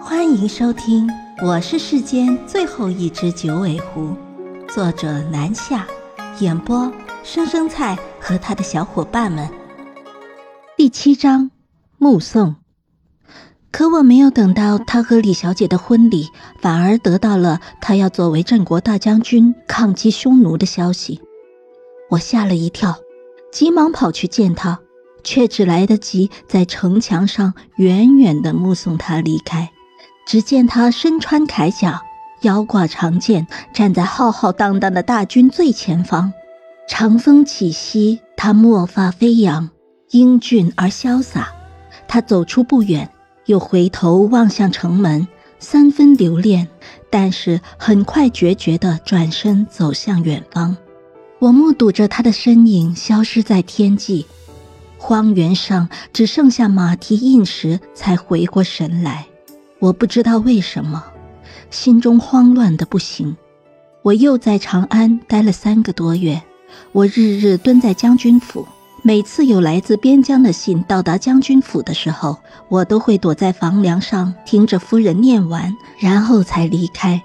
[0.00, 1.06] 欢迎收听
[1.46, 4.14] 《我是世间最后一只九尾狐》，
[4.74, 5.86] 作者南夏，
[6.40, 6.90] 演播
[7.24, 9.48] 生生菜和他的小伙伴们。
[10.76, 11.50] 第七章，
[11.98, 12.56] 目送。
[13.70, 16.28] 可我没有等到他和李小姐的婚礼，
[16.60, 21.20] 反而得到了他要作为镇国大将军抗击匈奴的消息。
[22.10, 22.96] 我吓了一跳，
[23.52, 24.80] 急忙跑去见他，
[25.24, 29.70] 却只来得及在城墙上远远地目送他离开。
[30.28, 32.02] 只见他身穿铠甲，
[32.42, 36.34] 腰挂长剑，站在浩浩荡荡的大军最前方。
[36.86, 39.70] 长风起兮，他墨发飞扬，
[40.10, 41.48] 英俊而潇洒。
[42.06, 43.08] 他走出不远，
[43.46, 45.26] 又回头望向城门，
[45.58, 46.68] 三分留恋，
[47.08, 50.76] 但是很快决绝地转身走向远方。
[51.38, 54.26] 我目睹着他的身影消失在天际，
[54.98, 59.26] 荒原上只剩下马蹄印时，才回过神来。
[59.80, 61.04] 我不知道为什么，
[61.70, 63.36] 心中慌乱的不行。
[64.02, 66.42] 我又在长安待了三个多月，
[66.92, 68.66] 我日日蹲在将军府。
[69.02, 77.22] 每次有来自边疆的信到达将军府的时候，我都会躲在房梁上听着夫人念完，然后才离开。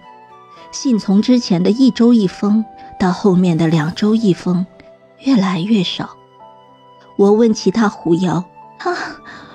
[0.72, 2.64] 信从之前的一周一封，
[3.00, 4.66] 到后面的两周一封，
[5.20, 6.12] 越来越少。
[7.16, 8.44] 我问其他狐妖
[8.78, 8.96] ：“他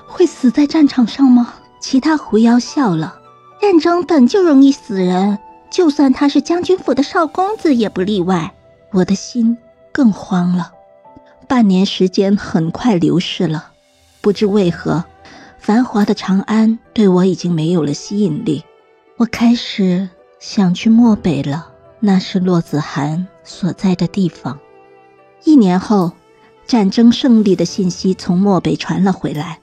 [0.07, 3.21] 会死在战场上吗？”其他狐妖笑了，
[3.61, 5.39] 战争本就容易死人，
[5.71, 8.55] 就算他是将军府的少公子也不例外。
[8.93, 9.59] 我的心
[9.93, 10.73] 更慌了。
[11.47, 13.73] 半年时间很快流逝了，
[14.21, 15.05] 不知为何，
[15.59, 18.65] 繁华的长安对我已经没有了吸引力。
[19.17, 24.59] 我开始想去漠北了，那是骆子涵所在的地方。
[25.45, 26.13] 一年后，
[26.67, 29.61] 战争胜利的信息从漠北传了回来。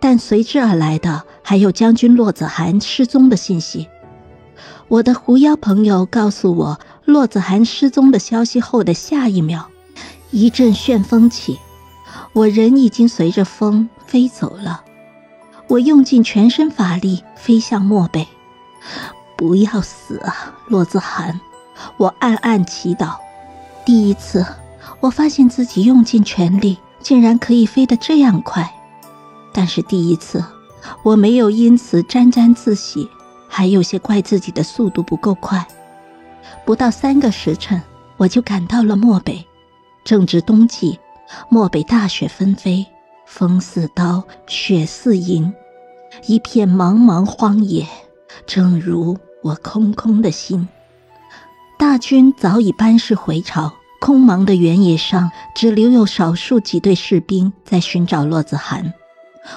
[0.00, 3.88] 但随之而来的还有将军骆子涵失踪的信息。
[4.88, 9.66] 我的狐妖朋友告诉我，骆子涵失踪的消息后的下一秒，
[10.30, 11.58] 一阵旋风起，
[12.32, 14.82] 我人已经随着风飞走了。
[15.68, 18.28] 我用尽全身法力飞向漠北，
[19.36, 21.40] 不要死啊，骆子涵！
[21.96, 23.16] 我暗暗祈祷。
[23.84, 24.46] 第一次，
[25.00, 28.72] 我发现自己用尽全力，竟然可以飞得这样快。
[29.56, 30.44] 但是第一次，
[31.02, 33.08] 我没有因此沾沾自喜，
[33.48, 35.66] 还有些怪自己的速度不够快。
[36.66, 37.80] 不到三个时辰，
[38.18, 39.42] 我就赶到了漠北。
[40.04, 40.98] 正值冬季，
[41.48, 42.84] 漠北大雪纷飞，
[43.24, 45.50] 风似刀，雪似银，
[46.26, 47.86] 一片茫茫荒野，
[48.46, 50.68] 正如我空空的心。
[51.78, 58.92] 大军早已班师回朝，空茫的原野上只留有少数几队士兵在寻找骆子涵。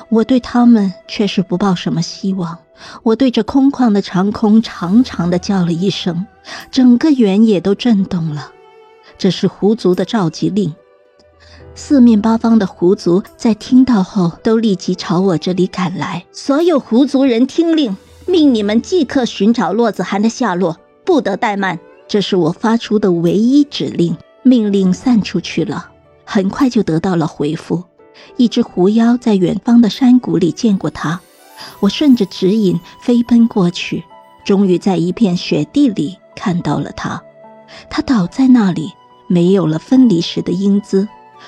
[0.10, 2.58] 我对他们却是不抱什么希望。
[3.04, 6.26] 我对着空旷的长空长长的叫了一声，
[6.72, 8.52] 整个原野都震动了。
[9.18, 10.74] 这是狐族的召集令。
[11.76, 16.26] 四面八方的狐族在听到后，都立即朝我这里赶来。
[16.32, 17.96] 所有狐族人听令，
[18.26, 21.80] 命你们即刻寻找洛子涵的下落，不得怠慢。
[22.08, 24.18] 这是我发出的唯一指令。
[24.42, 25.92] 命令散出去了，
[26.24, 27.84] 很快就得到了回复。
[28.38, 31.20] 一只狐妖在远方的山谷里见过他，
[31.80, 34.04] 我顺着指引飞奔过去，
[34.46, 37.22] 终于在一片雪地里看到了他。
[37.90, 38.94] 他倒在那里，
[39.28, 41.08] 没有了分离时的英姿，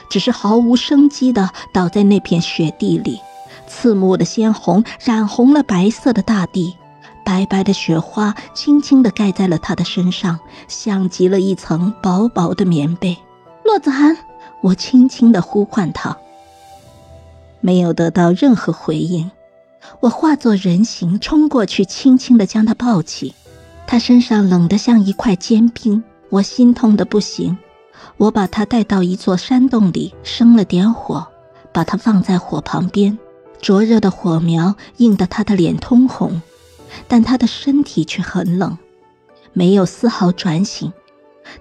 [0.10, 3.20] 只是毫无生机的倒在那片雪地里。
[3.68, 6.76] 刺目的鲜红染红了白色的大地，
[7.24, 13.18] 白白的雪花轻轻地盖在了他的身上，像极了一层薄薄的棉被。
[13.64, 14.18] 洛子涵，
[14.62, 16.18] 我轻轻地呼唤他。
[17.62, 19.32] 没有得到任何回应，
[20.00, 23.34] 我化作人形冲过去，轻轻地将他抱起。
[23.88, 27.58] 他身上冷得像一块坚冰，我心痛的不行。
[28.18, 31.28] 我把他带到一座山洞里，生了点火，
[31.72, 33.18] 把他放在火旁边。
[33.62, 36.42] 灼热的火苗映得他的脸通红，
[37.08, 38.78] 但他的身体却很冷，
[39.54, 40.92] 没有丝毫转醒。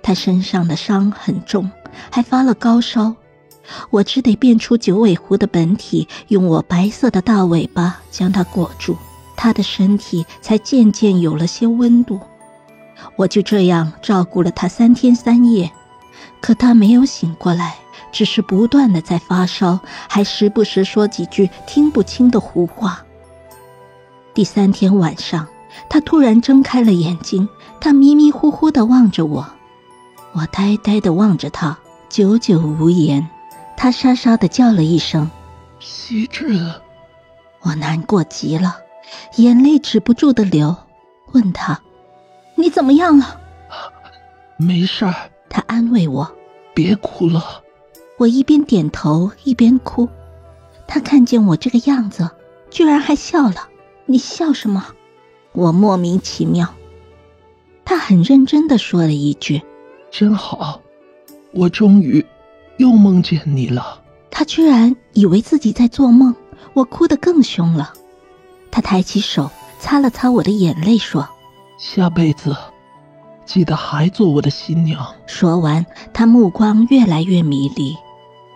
[0.02, 1.70] 他身上的伤很重，
[2.10, 3.14] 还发了高烧。
[3.90, 8.96] 我只得变出九尾狐的本体，用我白色的大尾巴将它裹住，
[9.36, 12.20] 它的身体才渐渐有了些温度。
[13.16, 15.70] 我就这样照顾了它三天三夜，
[16.40, 17.76] 可它没有醒过来，
[18.12, 23.04] 只是不断的在发烧，还时不时说几句听不清的胡话。
[24.34, 25.46] 第三天晚上，
[25.88, 27.48] 它突然睁开了眼睛，
[27.80, 29.46] 它迷迷糊糊的望着我，
[30.32, 31.78] 我呆呆的望着它，
[32.08, 33.28] 久久无言。
[33.82, 35.30] 他沙沙的叫了一声
[35.80, 36.82] ：“惜了。”
[37.64, 38.76] 我难过极了，
[39.36, 40.76] 眼泪止不住的流。
[41.32, 41.80] 问他
[42.56, 43.40] ：“你怎么样了
[44.60, 45.14] ？”“没事儿。”
[45.48, 46.30] 他安慰我
[46.74, 47.62] ：“别哭了。”
[48.20, 50.06] 我一边点头一边哭。
[50.86, 52.30] 他看见我这个样子，
[52.68, 53.70] 居然还笑了。
[54.04, 54.88] 你笑什么？
[55.52, 56.74] 我莫名其妙。
[57.86, 59.62] 他很认真的说了一句
[60.12, 60.82] ：“真好，
[61.54, 62.26] 我终于
[62.80, 64.00] 又梦见你了。”
[64.32, 66.34] 他居然以为自己在做梦，
[66.72, 67.92] 我哭得更凶了。
[68.70, 71.28] 他抬起手擦了擦我的眼泪，说
[71.76, 72.56] ：“下辈子
[73.44, 75.84] 记得还做我的新娘。”说完，
[76.14, 77.96] 他目光越来越迷离，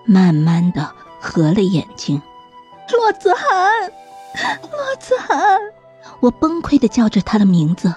[0.07, 0.91] 慢慢的
[1.21, 2.23] 合了眼睛。
[2.93, 3.91] 洛子涵，
[4.63, 5.59] 洛子涵，
[6.21, 7.93] 我崩溃的叫着他的名字。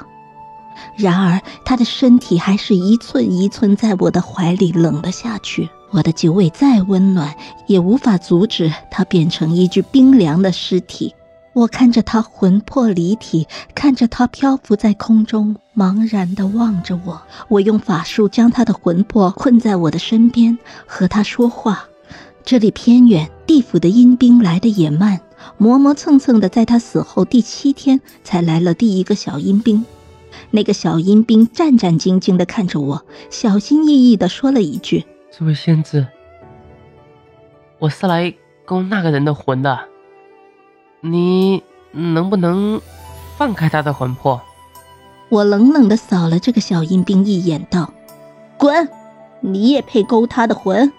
[0.95, 5.69] 然而，他的身体还是一寸一寸在我的怀里冷了下去。
[5.91, 7.35] 我的九尾再温暖，
[7.65, 11.13] 也无法阻止他变成一具冰凉的尸体。
[11.53, 17.21] 我看着他魂魄离体，看着他漂浮在空中，茫然地望着我。
[17.47, 21.87] 我用法术将他的魂魄困在我的身边，和他说话。
[22.43, 25.19] 这里偏远，地府的阴兵来的也慢，
[25.57, 29.83] 磨磨蹭蹭的，在他死后第七天才来了第一个小阴兵。
[30.51, 35.05] 那个小阴兵战战兢兢地看着我，小心翼翼地说了一句。
[35.37, 36.07] 这位仙子，
[37.77, 38.33] 我是来
[38.65, 39.87] 勾那个人的魂的，
[40.99, 41.61] 你
[41.91, 42.81] 能不能
[43.37, 44.41] 放开他的魂魄？
[45.29, 47.93] 我冷冷的扫了这个小阴兵一眼，道
[48.57, 48.89] ：“滚！
[49.41, 50.91] 你也配勾他的魂？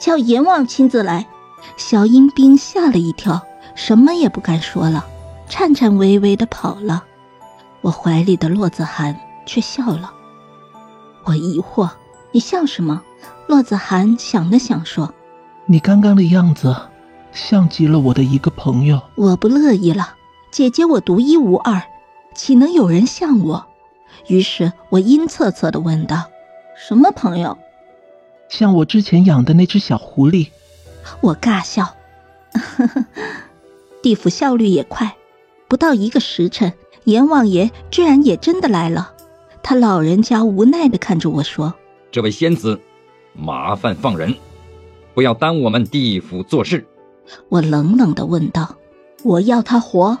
[0.00, 1.24] 叫阎王亲自来。”
[1.78, 3.40] 小阴兵吓了一跳，
[3.76, 5.06] 什么也不敢说了，
[5.48, 7.04] 颤颤巍巍的跑了。
[7.82, 9.16] 我怀里的洛子涵
[9.46, 10.12] 却笑了。
[11.22, 11.88] 我疑惑
[12.34, 13.00] ：“你笑什么？”
[13.46, 15.12] 骆子涵想了想，说
[15.66, 16.74] ：“你刚刚的样子，
[17.32, 20.14] 像极了我的一个朋友。”我不乐意了，
[20.50, 21.82] 姐姐我独一无二，
[22.34, 23.66] 岂能有人像我？
[24.28, 26.24] 于是我阴恻恻的问道
[26.76, 27.56] ：“什么朋友
[28.48, 30.48] ？”“像我之前养的那只小狐狸。”
[31.20, 31.84] 我尬笑
[32.52, 33.04] ：“呵呵，
[34.02, 35.16] 地府效率也快，
[35.68, 36.72] 不到一个时辰，
[37.04, 39.12] 阎王爷居然也真的来了。”
[39.62, 41.74] 他老人家无奈的看着我说
[42.10, 42.80] ：“这位仙子。”
[43.36, 44.34] 麻烦放人，
[45.14, 46.86] 不要耽误我们地府做事。
[47.48, 48.76] 我冷冷的问道
[49.24, 50.18] ：“我要他活，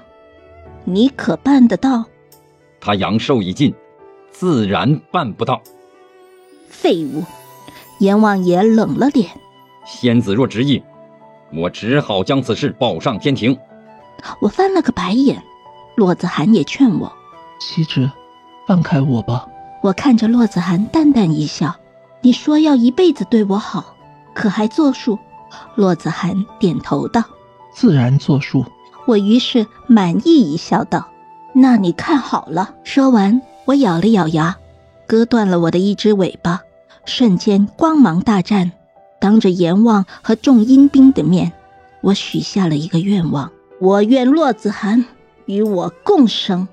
[0.84, 2.04] 你可办得到？”
[2.80, 3.74] 他阳寿已尽，
[4.30, 5.62] 自然办不到。
[6.68, 7.24] 废物！
[8.00, 9.30] 阎王爷冷了脸。
[9.86, 10.82] 仙子若执意，
[11.54, 13.56] 我只好将此事报上天庭。
[14.40, 15.42] 我翻了个白眼。
[15.94, 17.10] 骆子涵也劝我
[17.58, 18.10] ：“妻子，
[18.66, 19.48] 放开我吧。”
[19.82, 21.74] 我看着骆子涵，淡淡一笑。
[22.20, 23.94] 你说要一辈子对我好，
[24.34, 25.18] 可还作数？
[25.74, 27.22] 骆子涵点头道
[27.72, 28.64] ：“自然作数。”
[29.06, 31.08] 我于是满意一笑，道
[31.54, 34.56] ：“那你看好了。”说完，我咬了咬牙，
[35.06, 36.62] 割断了我的一只尾巴，
[37.04, 38.72] 瞬间光芒大绽。
[39.20, 41.52] 当着阎王和众阴兵的面，
[42.00, 45.04] 我许下了一个愿望：我愿骆子涵
[45.46, 46.66] 与我共生。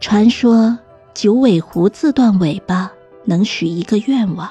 [0.00, 0.78] 传说
[1.14, 2.92] 九尾狐自断尾巴，
[3.24, 4.50] 能许一个愿望。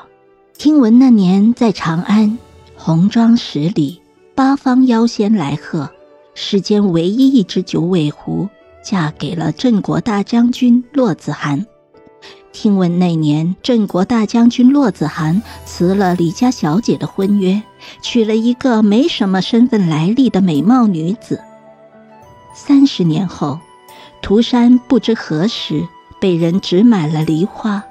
[0.59, 2.37] 听闻那年在长安
[2.75, 4.01] 红妆十里，
[4.35, 5.89] 八方妖仙来贺，
[6.33, 8.49] 世间唯一一只九尾狐
[8.83, 11.65] 嫁给了镇国大将军骆子涵。
[12.51, 17.63] 听闻那年镇国大将军骆子涵辞了李家小姐的婚约，
[18.01, 21.41] 娶了一个没什么身份来历的美貌女子。
[22.53, 23.57] 三十年后，
[24.21, 25.87] 涂山不知何时
[26.19, 27.81] 被人植满了梨花，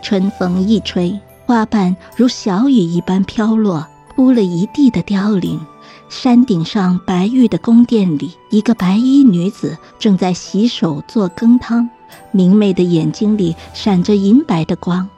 [0.00, 1.20] 春风一吹。
[1.46, 5.60] 花瓣如小雨一般飘落，铺了一地的凋零。
[6.08, 11.88] 山顶上白玉的宫殿里，一个白衣女子正在洗手做羹汤，
[12.32, 15.08] 明媚的眼睛里闪着银白的光。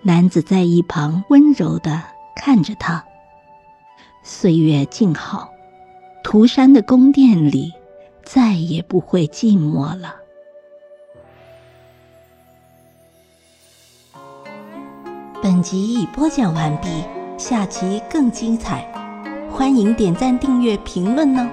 [0.00, 2.02] 男子在一旁温柔地
[2.34, 3.04] 看着她。
[4.22, 5.50] 岁月静好，
[6.24, 7.70] 涂山的宫殿里
[8.24, 10.14] 再也不会寂寞了。
[15.48, 16.88] 本集已播讲完毕，
[17.38, 18.84] 下集更精彩，
[19.48, 21.48] 欢迎点赞、订阅、评论呢。